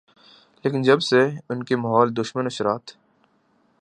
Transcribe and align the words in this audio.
لیکن 0.63 0.81
جب 0.81 1.01
سے 1.01 1.21
ان 1.49 1.63
کے 1.63 1.75
ماحول 1.75 2.15
دشمن 2.15 2.45
اثرات 2.45 2.91